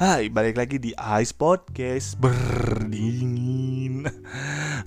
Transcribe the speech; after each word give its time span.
Hai, 0.00 0.32
balik 0.32 0.56
lagi 0.56 0.80
di 0.80 0.96
Ice 0.96 1.36
Podcast. 1.36 2.16
Berdingin. 2.16 4.08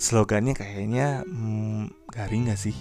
Slogannya 0.02 0.58
kayaknya 0.58 1.22
hmm, 1.22 2.10
garing 2.10 2.50
gak 2.50 2.58
sih? 2.58 2.74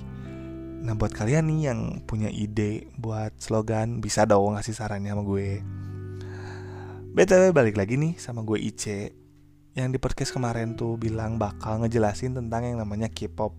Nah 0.80 0.96
buat 0.96 1.12
kalian 1.12 1.52
nih 1.52 1.60
yang 1.68 2.00
punya 2.08 2.32
ide 2.32 2.88
buat 2.96 3.36
slogan 3.36 4.00
Bisa 4.00 4.24
dong 4.24 4.56
ngasih 4.56 4.72
sarannya 4.72 5.12
sama 5.12 5.28
gue. 5.28 5.60
BTW 7.12 7.52
balik 7.52 7.76
lagi 7.76 8.00
nih 8.00 8.16
sama 8.16 8.40
gue 8.48 8.56
Ice. 8.64 9.12
Yang 9.76 9.88
di 9.92 9.98
podcast 10.00 10.32
kemarin 10.32 10.72
tuh 10.72 10.96
bilang 10.96 11.36
bakal 11.36 11.84
ngejelasin 11.84 12.32
tentang 12.32 12.64
yang 12.64 12.80
namanya 12.80 13.12
K-pop. 13.12 13.52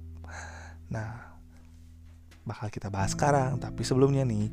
Nah 0.90 1.38
bakal 2.42 2.74
kita 2.74 2.90
bahas 2.90 3.14
sekarang. 3.14 3.62
Tapi 3.62 3.86
sebelumnya 3.86 4.26
nih 4.26 4.50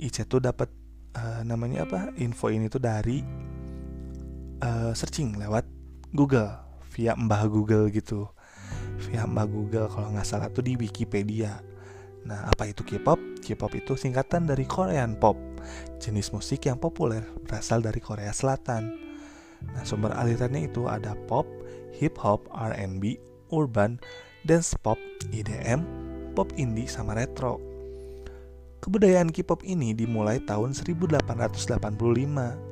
Ice 0.00 0.24
tuh 0.24 0.40
dapat 0.40 0.87
uh, 1.18 1.40
namanya 1.42 1.82
apa? 1.84 2.14
Info 2.22 2.48
ini 2.48 2.70
tuh 2.70 2.78
dari 2.78 3.20
uh, 4.62 4.94
searching 4.94 5.34
lewat 5.34 5.66
Google 6.14 6.54
via 6.94 7.18
mbah 7.18 7.50
Google 7.50 7.90
gitu. 7.90 8.30
Via 9.08 9.26
mbah 9.26 9.46
Google 9.50 9.90
kalau 9.90 10.14
nggak 10.14 10.26
salah 10.26 10.48
tuh 10.50 10.62
di 10.62 10.78
Wikipedia. 10.78 11.58
Nah 12.26 12.46
apa 12.46 12.70
itu 12.70 12.82
K-pop? 12.86 13.18
K-pop 13.42 13.72
itu 13.74 13.94
singkatan 13.94 14.46
dari 14.46 14.66
Korean 14.66 15.18
pop. 15.18 15.38
Jenis 15.98 16.30
musik 16.30 16.64
yang 16.66 16.78
populer 16.78 17.22
berasal 17.46 17.82
dari 17.82 17.98
Korea 17.98 18.30
Selatan. 18.30 18.94
Nah 19.74 19.82
sumber 19.82 20.14
alirannya 20.14 20.70
itu 20.70 20.86
ada 20.86 21.18
pop 21.26 21.46
hip 21.98 22.14
hop 22.18 22.46
R&B 22.54 23.18
urban 23.50 23.98
dance 24.46 24.76
pop 24.78 25.00
EDM 25.34 25.82
pop 26.38 26.46
indie 26.54 26.86
sama 26.86 27.18
retro 27.18 27.67
Kebudayaan 28.78 29.34
K-pop 29.34 29.66
ini 29.66 29.90
dimulai 29.90 30.38
tahun 30.38 30.70
1885 30.70 31.26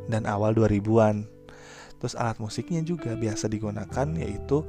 dan 0.07 0.23
awal 0.23 0.55
2000-an. 0.55 1.27
Terus 1.99 2.15
alat 2.15 2.39
musiknya 2.39 2.87
juga 2.87 3.19
biasa 3.19 3.51
digunakan 3.51 4.07
yaitu 4.15 4.63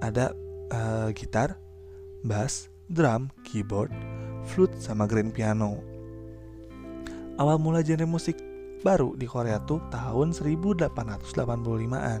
ada 0.00 0.32
uh, 0.72 1.12
gitar, 1.12 1.60
bass, 2.24 2.72
drum, 2.88 3.28
keyboard, 3.44 3.92
flute, 4.48 4.72
sama 4.80 5.04
grand 5.04 5.36
piano. 5.36 5.84
Awal 7.36 7.60
mula 7.60 7.84
genre 7.84 8.08
musik 8.08 8.40
baru 8.80 9.14
di 9.20 9.28
Korea 9.28 9.60
tuh 9.68 9.84
tahun 9.92 10.32
1885-an 10.32 12.20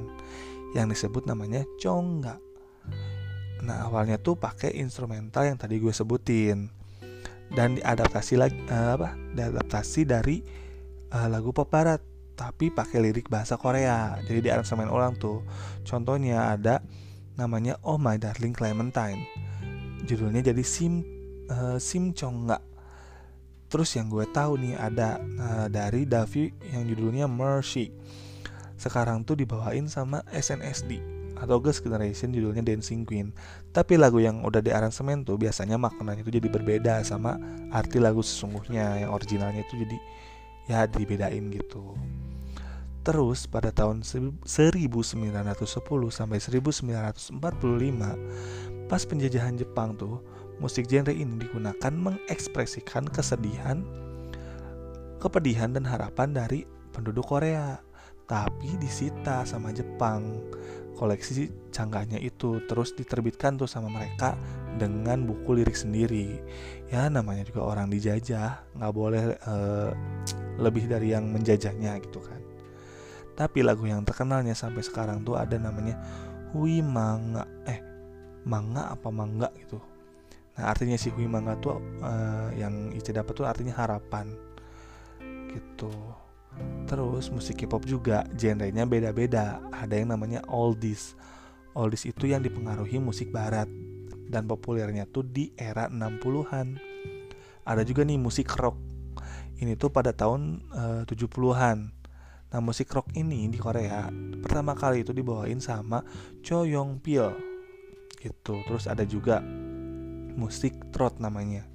yang 0.76 0.86
disebut 0.92 1.24
namanya 1.24 1.64
chongga. 1.80 2.36
Nah 3.64 3.88
awalnya 3.88 4.20
tuh 4.20 4.36
pakai 4.36 4.76
instrumental 4.76 5.48
yang 5.48 5.56
tadi 5.56 5.80
gue 5.80 5.90
sebutin 5.90 6.77
dan 7.52 7.76
diadaptasi 7.76 8.34
lagi 8.36 8.58
uh, 8.68 8.96
apa 8.98 9.16
diadaptasi 9.32 10.04
dari 10.04 10.44
uh, 11.12 11.28
lagu 11.28 11.52
pop 11.52 11.68
barat 11.68 12.00
tapi 12.38 12.70
pakai 12.70 13.02
lirik 13.02 13.26
bahasa 13.26 13.58
Korea. 13.58 14.14
Jadi 14.22 14.46
di 14.46 14.50
ulang 14.86 15.18
tuh. 15.18 15.42
Contohnya 15.82 16.54
ada 16.54 16.78
namanya 17.34 17.74
Oh 17.82 17.98
My 17.98 18.14
Darling 18.14 18.54
Clementine. 18.54 19.26
Judulnya 20.06 20.54
jadi 20.54 20.62
Sim 20.62 21.02
uh, 21.50 21.76
Sim 21.82 22.14
Chongga 22.14 22.62
terus 23.68 23.92
yang 23.92 24.08
gue 24.08 24.24
tahu 24.32 24.56
nih 24.56 24.80
ada 24.80 25.20
uh, 25.20 25.66
dari 25.68 26.08
Davi 26.08 26.48
yang 26.72 26.88
judulnya 26.88 27.28
Mercy. 27.28 27.92
Sekarang 28.80 29.28
tuh 29.28 29.36
dibawain 29.36 29.84
sama 29.92 30.24
SNSD 30.32 31.17
atau 31.38 31.62
Girls 31.62 31.78
Generation 31.78 32.34
judulnya 32.34 32.62
Dancing 32.66 33.06
Queen. 33.06 33.30
Tapi 33.70 33.94
lagu 33.94 34.18
yang 34.18 34.42
udah 34.42 34.58
di 34.58 34.74
aransemen 34.74 35.22
tuh 35.22 35.38
biasanya 35.38 35.78
maknanya 35.78 36.22
itu 36.26 36.34
jadi 36.34 36.48
berbeda 36.50 37.02
sama 37.06 37.38
arti 37.70 38.02
lagu 38.02 38.22
sesungguhnya 38.22 39.06
yang 39.06 39.10
originalnya 39.14 39.62
itu 39.62 39.74
jadi 39.86 39.98
ya 40.68 40.80
dibedain 40.90 41.48
gitu. 41.54 41.94
Terus 43.06 43.48
pada 43.48 43.72
tahun 43.72 44.04
1910 44.04 44.44
sampai 46.12 46.38
1945 46.42 47.40
pas 48.88 49.02
penjajahan 49.04 49.56
Jepang 49.56 49.96
tuh 49.96 50.20
musik 50.60 50.90
genre 50.90 51.14
ini 51.14 51.38
digunakan 51.40 51.92
mengekspresikan 51.94 53.06
kesedihan, 53.08 53.80
kepedihan 55.22 55.72
dan 55.72 55.86
harapan 55.86 56.34
dari 56.34 56.66
penduduk 56.92 57.30
Korea 57.30 57.78
tapi 58.28 58.76
disita 58.76 59.48
sama 59.48 59.72
Jepang 59.72 60.20
koleksi 60.98 61.70
canggahnya 61.70 62.18
itu 62.18 62.58
terus 62.66 62.90
diterbitkan 62.98 63.54
tuh 63.54 63.70
sama 63.70 63.86
mereka 63.86 64.34
dengan 64.74 65.22
buku 65.22 65.54
lirik 65.54 65.78
sendiri. 65.78 66.42
Ya 66.90 67.06
namanya 67.06 67.46
juga 67.46 67.62
orang 67.62 67.86
dijajah 67.86 68.74
nggak 68.74 68.92
boleh 68.92 69.38
uh, 69.46 69.94
lebih 70.58 70.90
dari 70.90 71.14
yang 71.14 71.30
menjajahnya 71.30 72.02
gitu 72.02 72.18
kan. 72.18 72.42
Tapi 73.38 73.62
lagu 73.62 73.86
yang 73.86 74.02
terkenalnya 74.02 74.58
sampai 74.58 74.82
sekarang 74.82 75.22
tuh 75.22 75.38
ada 75.38 75.54
namanya 75.54 75.94
Hui 76.50 76.82
Manga 76.82 77.46
eh 77.70 77.78
manga 78.42 78.90
apa 78.90 79.08
mangga 79.14 79.54
gitu. 79.62 79.78
Nah 80.58 80.74
artinya 80.74 80.98
si 80.98 81.14
Hui 81.14 81.30
Manga 81.30 81.54
tuh 81.62 81.78
uh, 82.02 82.50
yang 82.58 82.90
Ice 82.98 83.14
dapat 83.14 83.30
tuh 83.38 83.46
artinya 83.46 83.78
harapan 83.78 84.34
gitu 85.54 85.94
Terus 86.88 87.28
musik 87.28 87.60
K-pop 87.60 87.84
juga 87.84 88.24
genrenya 88.32 88.88
beda-beda. 88.88 89.60
Ada 89.68 90.00
yang 90.00 90.16
namanya 90.16 90.40
oldies. 90.48 91.12
Oldies 91.76 92.08
itu 92.08 92.24
yang 92.24 92.40
dipengaruhi 92.40 92.96
musik 92.96 93.28
barat 93.28 93.68
dan 94.32 94.48
populernya 94.48 95.04
tuh 95.04 95.20
di 95.28 95.52
era 95.52 95.92
60-an. 95.92 96.80
Ada 97.68 97.84
juga 97.84 98.08
nih 98.08 98.16
musik 98.16 98.48
rock. 98.56 98.80
Ini 99.60 99.76
tuh 99.76 99.92
pada 99.92 100.16
tahun 100.16 100.64
uh, 100.72 101.02
70-an. 101.04 101.78
Nah, 102.48 102.60
musik 102.64 102.88
rock 102.96 103.12
ini 103.12 103.44
di 103.52 103.60
Korea 103.60 104.08
pertama 104.40 104.72
kali 104.72 105.04
itu 105.04 105.12
dibawain 105.12 105.60
sama 105.60 106.00
Cho 106.40 106.64
Yong 106.64 107.04
Pil. 107.04 107.28
Gitu. 108.16 108.64
Terus 108.64 108.88
ada 108.88 109.04
juga 109.04 109.44
musik 110.40 110.88
trot 110.88 111.20
namanya. 111.20 111.68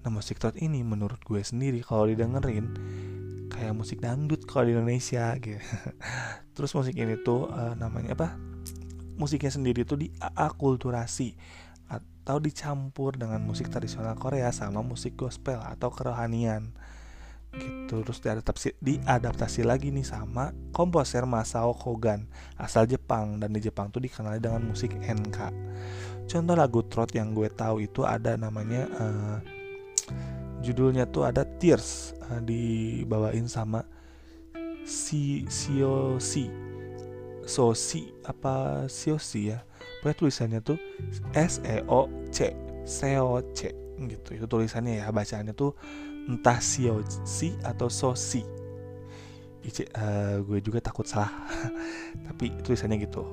Nah, 0.00 0.08
musik 0.08 0.40
trot 0.40 0.56
ini 0.56 0.80
menurut 0.80 1.20
gue 1.20 1.44
sendiri 1.44 1.84
kalau 1.84 2.08
didengerin 2.08 2.72
kayak 3.56 3.72
musik 3.72 3.98
dangdut 4.04 4.44
kalau 4.44 4.68
di 4.68 4.76
Indonesia 4.76 5.32
gitu. 5.40 5.56
Terus 6.56 6.70
musik 6.76 6.94
ini 6.94 7.16
tuh 7.24 7.48
uh, 7.48 7.72
namanya 7.74 8.12
apa? 8.12 8.36
Musiknya 9.16 9.48
sendiri 9.48 9.88
tuh 9.88 9.96
diakulturasi 9.96 11.34
atau 11.88 12.36
dicampur 12.42 13.16
dengan 13.16 13.40
musik 13.40 13.72
tradisional 13.72 14.18
Korea 14.18 14.52
sama 14.52 14.84
musik 14.84 15.16
gospel 15.16 15.56
atau 15.62 15.88
kerohanian 15.88 16.76
gitu 17.56 18.04
terus 18.04 18.20
diadaptasi 18.20 18.76
diadaptasi 18.84 19.64
lagi 19.64 19.88
nih 19.88 20.04
sama 20.04 20.52
komposer 20.76 21.24
Masao 21.24 21.72
Kogan 21.72 22.28
asal 22.60 22.84
Jepang 22.84 23.40
dan 23.40 23.54
di 23.54 23.64
Jepang 23.64 23.88
tuh 23.88 24.04
dikenal 24.04 24.36
dengan 24.42 24.66
musik 24.66 24.92
NK 24.92 25.38
contoh 26.26 26.56
lagu 26.58 26.84
trot 26.84 27.14
yang 27.16 27.32
gue 27.32 27.48
tahu 27.48 27.86
itu 27.86 28.04
ada 28.04 28.36
namanya 28.36 28.90
uh, 28.98 29.38
judulnya 30.60 31.08
tuh 31.08 31.28
ada 31.28 31.44
Tears 31.44 32.16
uh, 32.30 32.40
dibawain 32.42 33.48
sama 33.50 33.84
si 34.86 35.44
Sio 35.50 36.16
Si. 36.22 36.48
Sosi 37.46 38.10
apa 38.26 38.86
Sio 38.90 39.18
Si 39.22 39.54
ya? 39.54 39.62
Pokoknya 40.02 40.16
tulisannya 40.18 40.60
tuh 40.62 40.78
S 41.34 41.62
E 41.62 41.82
O 41.86 42.10
C 42.34 42.54
Seo 42.82 43.42
C 43.54 43.70
gitu. 43.96 44.28
Itu 44.34 44.46
tulisannya 44.50 45.02
ya 45.02 45.10
bacaannya 45.10 45.54
tuh 45.54 45.74
entah 46.26 46.58
Sio 46.58 47.02
Si 47.26 47.54
atau 47.62 47.86
Sosi 47.86 48.56
Ice, 49.66 49.82
uh, 49.98 50.46
gue 50.46 50.62
juga 50.62 50.78
takut 50.78 51.06
salah. 51.06 51.30
Tapi 52.30 52.54
tulisannya 52.62 53.02
gitu. 53.02 53.26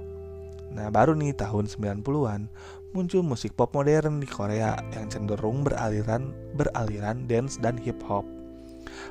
Nah 0.73 0.89
baru 0.89 1.13
nih 1.13 1.37
tahun 1.37 1.69
90-an 1.69 2.49
muncul 2.93 3.25
musik 3.25 3.57
pop 3.57 3.73
modern 3.73 4.21
di 4.21 4.29
Korea 4.29 4.77
yang 4.93 5.09
cenderung 5.09 5.65
beraliran 5.65 6.29
beraliran 6.53 7.25
dance 7.25 7.57
dan 7.57 7.75
hip 7.81 7.97
hop. 8.05 8.23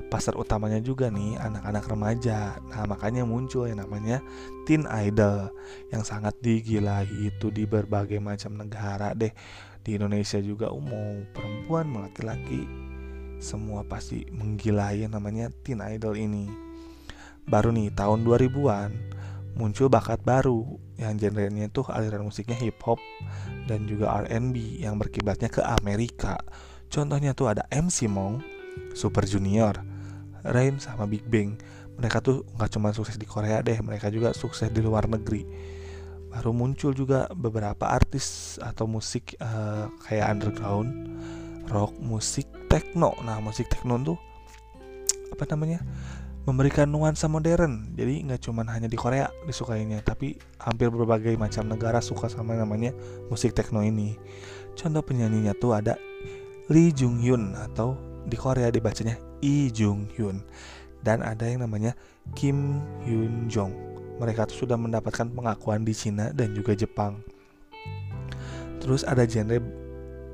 Pasar 0.06 0.38
utamanya 0.38 0.78
juga 0.78 1.10
nih 1.10 1.34
anak-anak 1.42 1.84
remaja. 1.90 2.62
Nah, 2.70 2.86
makanya 2.86 3.26
muncul 3.26 3.66
yang 3.66 3.82
namanya 3.82 4.22
teen 4.64 4.86
idol 4.86 5.50
yang 5.90 6.06
sangat 6.06 6.38
digilai 6.38 7.08
itu 7.10 7.50
di 7.50 7.66
berbagai 7.66 8.22
macam 8.22 8.62
negara 8.62 9.10
deh. 9.18 9.34
Di 9.82 9.98
Indonesia 9.98 10.38
juga 10.38 10.70
umum 10.70 11.26
perempuan, 11.34 11.90
laki-laki 11.90 12.62
semua 13.42 13.82
pasti 13.82 14.22
menggilai 14.30 15.02
yang 15.02 15.18
namanya 15.18 15.50
teen 15.66 15.82
idol 15.82 16.14
ini. 16.14 16.46
Baru 17.42 17.74
nih 17.74 17.90
tahun 17.90 18.22
2000-an 18.22 18.90
muncul 19.52 19.92
bakat 19.92 20.24
baru 20.24 20.80
yang 20.96 21.20
genrenya 21.20 21.68
tuh 21.68 21.84
aliran 21.92 22.24
musiknya 22.24 22.56
hip 22.56 22.80
hop 22.84 22.96
dan 23.68 23.84
juga 23.84 24.24
R&B 24.24 24.80
yang 24.80 24.96
berkiblatnya 24.96 25.52
ke 25.52 25.60
Amerika. 25.60 26.40
Contohnya 26.92 27.32
tuh 27.32 27.52
ada 27.52 27.64
MC 27.72 28.08
Mong, 28.08 28.44
Super 28.92 29.24
Junior, 29.24 29.80
Rain 30.44 30.76
sama 30.80 31.08
Big 31.08 31.24
Bang. 31.28 31.56
Mereka 31.96 32.24
tuh 32.24 32.44
nggak 32.56 32.70
cuma 32.72 32.92
sukses 32.96 33.16
di 33.20 33.28
Korea 33.28 33.60
deh, 33.60 33.76
mereka 33.84 34.08
juga 34.08 34.32
sukses 34.32 34.72
di 34.72 34.80
luar 34.80 35.08
negeri. 35.08 35.44
Baru 36.32 36.56
muncul 36.56 36.96
juga 36.96 37.28
beberapa 37.36 37.92
artis 37.92 38.56
atau 38.56 38.88
musik 38.88 39.36
uh, 39.36 39.92
kayak 40.08 40.32
underground, 40.32 40.88
rock, 41.68 41.92
musik 42.00 42.48
techno. 42.72 43.12
Nah, 43.20 43.36
musik 43.44 43.68
techno 43.68 44.00
tuh 44.00 44.18
apa 45.32 45.44
namanya? 45.52 45.84
Memberikan 46.42 46.90
nuansa 46.90 47.30
modern. 47.30 47.94
Jadi 47.94 48.26
nggak 48.26 48.40
cuman 48.42 48.66
hanya 48.70 48.90
di 48.90 48.98
Korea 48.98 49.30
disukainya 49.46 50.02
tapi 50.02 50.34
hampir 50.58 50.90
berbagai 50.90 51.38
macam 51.38 51.70
negara 51.70 52.02
suka 52.02 52.26
sama 52.26 52.58
namanya 52.58 52.90
musik 53.30 53.54
techno 53.54 53.82
ini. 53.82 54.18
Contoh 54.74 55.04
penyanyinya 55.04 55.54
tuh 55.54 55.76
ada 55.76 55.94
Lee 56.72 56.90
Jung 56.90 57.22
Hyun 57.22 57.54
atau 57.54 57.94
di 58.26 58.34
Korea 58.38 58.70
dibacanya 58.72 59.18
Lee 59.42 59.70
Jung 59.70 60.10
Hyun. 60.18 60.42
Dan 61.02 61.22
ada 61.22 61.46
yang 61.46 61.66
namanya 61.66 61.98
Kim 62.38 62.78
Hyun 63.02 63.50
Jong. 63.50 63.74
Mereka 64.22 64.46
tuh 64.46 64.66
sudah 64.66 64.78
mendapatkan 64.78 65.26
pengakuan 65.34 65.82
di 65.82 65.90
Cina 65.90 66.30
dan 66.30 66.54
juga 66.54 66.78
Jepang. 66.78 67.18
Terus 68.78 69.02
ada 69.02 69.26
genre 69.26 69.58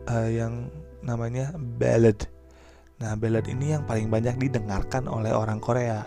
uh, 0.08 0.28
yang 0.28 0.68
namanya 1.00 1.56
ballad 1.56 2.16
Nah, 2.98 3.14
ballad 3.14 3.46
ini 3.46 3.78
yang 3.78 3.86
paling 3.86 4.10
banyak 4.10 4.38
didengarkan 4.42 5.06
oleh 5.06 5.30
orang 5.30 5.62
Korea. 5.62 6.06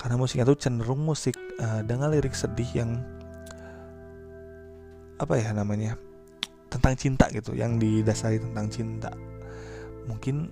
Karena 0.00 0.16
musiknya 0.16 0.48
tuh 0.48 0.56
cenderung 0.56 1.04
musik 1.04 1.36
uh, 1.60 1.84
dengan 1.84 2.12
lirik 2.12 2.32
sedih 2.32 2.68
yang 2.72 2.90
apa 5.16 5.36
ya 5.40 5.52
namanya? 5.52 5.96
tentang 6.66 6.98
cinta 6.98 7.24
gitu, 7.30 7.54
yang 7.56 7.78
didasari 7.78 8.42
tentang 8.42 8.66
cinta. 8.68 9.10
Mungkin 10.10 10.50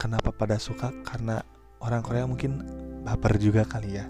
kenapa 0.00 0.32
pada 0.34 0.56
suka 0.58 0.90
karena 1.04 1.44
orang 1.84 2.00
Korea 2.00 2.24
mungkin 2.24 2.64
baper 3.04 3.36
juga 3.38 3.62
kali 3.68 4.00
ya. 4.00 4.08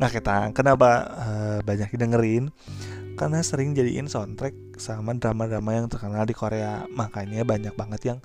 Nah, 0.00 0.08
kita 0.08 0.50
kenapa 0.56 0.90
uh, 1.14 1.58
banyak 1.62 1.94
didengerin? 1.94 2.50
Karena 3.18 3.42
sering 3.42 3.74
jadiin 3.74 4.06
soundtrack 4.06 4.78
sama 4.78 5.14
drama-drama 5.18 5.74
yang 5.74 5.86
terkenal 5.90 6.22
di 6.22 6.34
Korea. 6.34 6.86
Makanya 6.86 7.42
banyak 7.42 7.74
banget 7.74 8.00
yang 8.14 8.18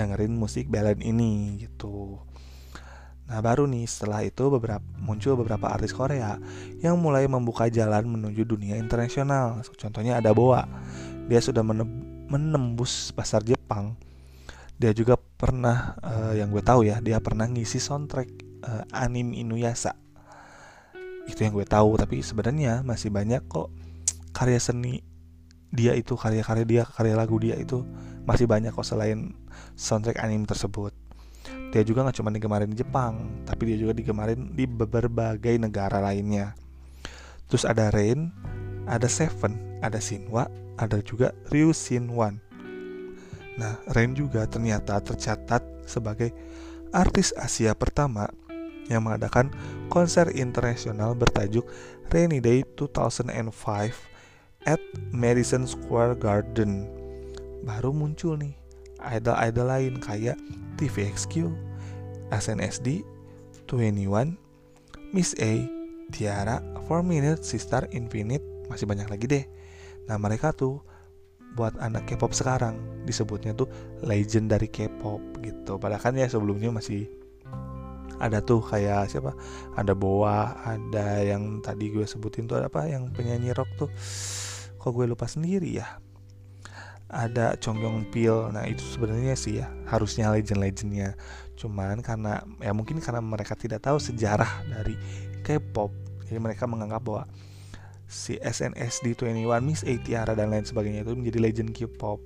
dengerin 0.00 0.32
musik 0.32 0.72
ballad 0.72 0.96
ini 1.04 1.60
gitu. 1.60 2.16
Nah 3.30 3.38
baru 3.38 3.68
nih 3.68 3.86
setelah 3.86 4.26
itu 4.26 4.50
beberapa 4.50 4.82
muncul 4.98 5.38
beberapa 5.38 5.70
artis 5.70 5.94
Korea 5.94 6.40
yang 6.82 6.98
mulai 6.98 7.28
membuka 7.28 7.68
jalan 7.70 8.08
menuju 8.08 8.42
dunia 8.42 8.74
internasional. 8.80 9.62
Contohnya 9.78 10.18
ada 10.18 10.34
Boa, 10.34 10.66
dia 11.30 11.38
sudah 11.38 11.62
menembus 12.26 13.14
pasar 13.14 13.46
Jepang. 13.46 13.94
Dia 14.80 14.96
juga 14.96 15.14
pernah 15.14 15.94
uh, 16.00 16.32
yang 16.34 16.48
gue 16.50 16.64
tahu 16.64 16.88
ya, 16.88 16.98
dia 17.04 17.20
pernah 17.20 17.44
ngisi 17.44 17.78
soundtrack 17.78 18.28
uh, 18.64 18.82
anime 18.96 19.36
Inuyasha. 19.36 19.92
Itu 21.28 21.44
yang 21.44 21.54
gue 21.54 21.68
tahu, 21.68 22.00
tapi 22.00 22.24
sebenarnya 22.24 22.80
masih 22.82 23.12
banyak 23.12 23.44
kok 23.46 23.70
karya 24.34 24.58
seni 24.58 25.04
dia 25.70 25.94
itu 25.94 26.18
karya-karya 26.18 26.64
dia, 26.66 26.82
karya 26.82 27.14
lagu 27.14 27.38
dia 27.38 27.54
itu 27.54 27.86
masih 28.24 28.46
banyak 28.48 28.72
kok 28.72 28.86
selain 28.86 29.32
soundtrack 29.76 30.20
anime 30.20 30.44
tersebut. 30.44 30.92
Dia 31.70 31.86
juga 31.86 32.02
nggak 32.04 32.18
cuma 32.18 32.34
digemarin 32.34 32.68
di 32.70 32.82
Jepang, 32.82 33.44
tapi 33.46 33.70
dia 33.70 33.78
juga 33.78 33.94
digemarin 33.94 34.52
di 34.52 34.66
berbagai 34.66 35.56
negara 35.56 36.02
lainnya. 36.02 36.52
Terus 37.46 37.66
ada 37.66 37.90
Rain, 37.90 38.30
ada 38.86 39.06
Seven, 39.06 39.82
ada 39.82 39.98
Shinwa, 39.98 40.50
ada 40.78 40.98
juga 41.02 41.34
Ryu 41.50 41.70
Shinwan. 41.70 42.38
Nah, 43.58 43.76
Rain 43.94 44.14
juga 44.14 44.46
ternyata 44.46 44.98
tercatat 45.02 45.62
sebagai 45.86 46.34
artis 46.90 47.30
Asia 47.38 47.74
pertama 47.74 48.30
yang 48.90 49.06
mengadakan 49.06 49.54
konser 49.86 50.26
internasional 50.34 51.14
bertajuk 51.14 51.62
Rainy 52.10 52.42
Day 52.42 52.66
2005 52.74 53.30
at 54.66 54.82
Madison 55.14 55.62
Square 55.64 56.18
Garden 56.18 56.99
baru 57.64 57.92
muncul 57.92 58.36
nih 58.40 58.54
idol-idol 59.00 59.66
lain 59.68 59.94
kayak 60.00 60.36
TVXQ, 60.76 61.48
SNSD, 62.32 63.04
21, 63.68 64.36
Miss 65.16 65.32
A, 65.40 65.64
Tiara, 66.12 66.60
4 66.84 67.02
Minute, 67.06 67.40
Sister 67.40 67.88
Infinite, 67.96 68.44
masih 68.68 68.84
banyak 68.84 69.08
lagi 69.08 69.26
deh. 69.26 69.44
Nah 70.06 70.20
mereka 70.20 70.52
tuh 70.52 70.84
buat 71.58 71.74
anak 71.82 72.06
K-pop 72.06 72.30
sekarang 72.30 72.78
disebutnya 73.02 73.56
tuh 73.56 73.66
legend 74.06 74.52
dari 74.52 74.70
K-pop 74.70 75.42
gitu. 75.42 75.80
Padahal 75.80 76.02
kan 76.02 76.14
ya 76.14 76.30
sebelumnya 76.30 76.70
masih 76.70 77.10
ada 78.20 78.44
tuh 78.44 78.60
kayak 78.60 79.08
siapa? 79.10 79.32
Ada 79.74 79.96
Boa, 79.96 80.54
ada 80.62 81.24
yang 81.24 81.64
tadi 81.64 81.88
gue 81.88 82.04
sebutin 82.04 82.44
tuh 82.44 82.60
ada 82.60 82.68
apa 82.68 82.86
yang 82.86 83.08
penyanyi 83.10 83.56
rock 83.56 83.70
tuh. 83.80 83.90
Kok 84.76 84.92
gue 84.92 85.06
lupa 85.08 85.24
sendiri 85.26 85.80
ya? 85.80 85.98
Ada 87.10 87.58
Chong 87.58 87.82
Yong 87.82 88.08
Pil. 88.14 88.54
Nah 88.54 88.64
itu 88.70 88.82
sebenarnya 88.86 89.34
sih 89.34 89.58
ya 89.60 89.68
harusnya 89.90 90.30
legend-legendnya. 90.30 91.18
Cuman 91.58 92.00
karena 92.00 92.40
ya 92.62 92.70
mungkin 92.70 93.02
karena 93.02 93.20
mereka 93.20 93.58
tidak 93.58 93.82
tahu 93.84 93.98
sejarah 93.98 94.64
dari 94.70 94.94
K-pop 95.42 96.10
jadi 96.30 96.38
mereka 96.38 96.70
menganggap 96.70 97.02
bahwa 97.02 97.22
si 98.06 98.38
SNSD 98.38 99.18
21 99.18 99.66
Miss 99.66 99.82
A 99.82 99.94
Tiara 99.98 100.38
dan 100.38 100.54
lain 100.54 100.62
sebagainya 100.62 101.02
itu 101.02 101.18
menjadi 101.18 101.38
legend 101.42 101.74
K-pop 101.74 102.22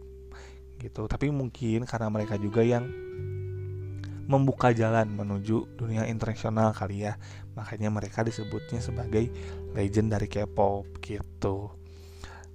gitu. 0.77 1.09
Tapi 1.09 1.33
mungkin 1.33 1.89
karena 1.89 2.13
mereka 2.13 2.37
juga 2.37 2.61
yang 2.61 2.85
membuka 4.29 4.77
jalan 4.77 5.09
menuju 5.09 5.81
dunia 5.81 6.05
internasional 6.05 6.77
kali 6.77 7.09
ya. 7.09 7.17
Makanya 7.57 7.89
mereka 7.89 8.21
disebutnya 8.21 8.85
sebagai 8.85 9.33
legend 9.73 10.13
dari 10.13 10.29
K-pop 10.29 11.01
gitu 11.01 11.73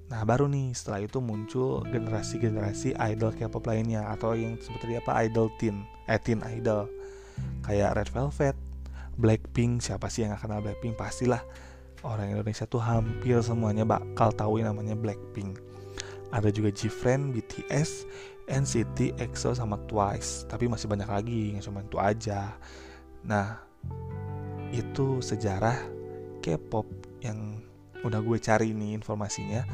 Nah 0.09 0.25
baru 0.25 0.49
nih 0.49 0.73
setelah 0.73 1.05
itu 1.05 1.21
muncul 1.21 1.85
generasi-generasi 1.85 2.97
idol 2.97 3.29
K-pop 3.33 3.61
lainnya 3.69 4.09
atau 4.09 4.33
yang 4.33 4.57
seperti 4.57 4.97
apa 4.97 5.21
idol 5.25 5.53
teen, 5.61 5.85
eh 6.09 6.17
teen 6.17 6.41
idol 6.49 6.89
kayak 7.61 7.93
Red 7.95 8.09
Velvet, 8.11 8.57
Blackpink 9.21 9.85
siapa 9.85 10.09
sih 10.09 10.25
yang 10.25 10.33
gak 10.33 10.49
kenal 10.49 10.65
Blackpink 10.65 10.97
pastilah 10.97 11.45
orang 12.01 12.33
Indonesia 12.33 12.65
tuh 12.65 12.81
hampir 12.81 13.37
semuanya 13.45 13.85
bakal 13.85 14.33
tahu 14.33 14.57
yang 14.57 14.73
namanya 14.73 14.97
Blackpink. 14.97 15.61
Ada 16.29 16.53
juga 16.53 16.69
G-Friend, 16.69 17.33
BTS, 17.33 18.05
NCT, 18.49 19.17
EXO 19.17 19.57
sama 19.57 19.81
Twice. 19.89 20.45
Tapi 20.45 20.69
masih 20.69 20.85
banyak 20.85 21.09
lagi, 21.09 21.57
nggak 21.57 21.65
cuma 21.65 21.81
itu 21.81 21.97
aja. 21.97 22.53
Nah, 23.25 23.57
itu 24.69 25.19
sejarah 25.25 25.75
K-pop 26.39 26.85
yang 27.25 27.59
udah 28.05 28.23
gue 28.23 28.37
cari 28.39 28.71
nih 28.71 28.95
informasinya 28.95 29.67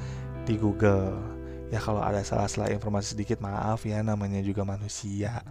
di 0.45 0.62
Google. 0.62 1.18
Ya 1.74 1.81
kalau 1.81 2.00
ada 2.06 2.21
salah-salah 2.21 2.69
informasi 2.69 3.18
sedikit 3.18 3.42
maaf 3.42 3.81
ya 3.83 4.06
namanya 4.06 4.40
juga 4.45 4.61
manusia. 4.61 5.42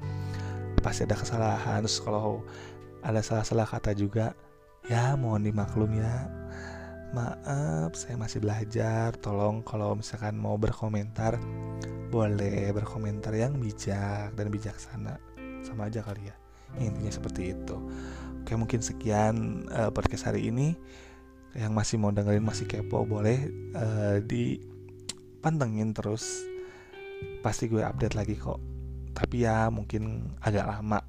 Pasti 0.78 1.02
ada 1.02 1.18
kesalahan. 1.18 1.82
Terus 1.82 1.98
kalau 1.98 2.46
ada 3.02 3.18
salah-salah 3.18 3.66
kata 3.66 3.92
juga 3.92 4.32
ya 4.86 5.18
mohon 5.18 5.42
dimaklum 5.42 5.90
ya. 5.98 6.30
Maaf, 7.14 7.94
saya 7.98 8.14
masih 8.14 8.42
belajar. 8.42 9.14
Tolong 9.18 9.66
kalau 9.66 9.98
misalkan 9.98 10.38
mau 10.38 10.54
berkomentar 10.54 11.38
boleh 12.14 12.70
berkomentar 12.70 13.34
yang 13.34 13.58
bijak 13.58 14.30
dan 14.38 14.46
bijaksana. 14.50 15.18
Sama 15.66 15.90
aja 15.90 16.06
kali 16.06 16.30
ya. 16.30 16.36
Intinya 16.78 17.10
seperti 17.10 17.54
itu. 17.54 17.76
Oke, 18.42 18.54
mungkin 18.54 18.82
sekian 18.82 19.66
uh, 19.74 19.90
podcast 19.90 20.30
hari 20.30 20.50
ini 20.50 20.78
yang 21.54 21.70
masih 21.70 22.02
mau 22.02 22.10
dengerin 22.10 22.42
masih 22.42 22.66
kepo 22.66 23.06
boleh 23.06 23.46
uh, 23.78 24.18
dipantengin 25.44 25.92
terus 25.92 26.24
pasti 27.44 27.68
gue 27.68 27.84
update 27.84 28.16
lagi 28.16 28.40
kok. 28.40 28.56
Tapi 29.12 29.44
ya 29.44 29.68
mungkin 29.68 30.32
agak 30.40 30.64
lama 30.64 31.04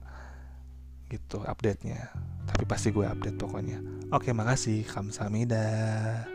gitu 1.08 1.40
update 1.48 1.88
nya 1.88 2.12
tapi 2.44 2.68
pasti 2.68 2.92
gue 2.92 3.08
update 3.08 3.40
pokoknya. 3.40 3.80
Oke 4.12 4.36
makasih 4.36 4.84
kamsahamnida 4.92 6.35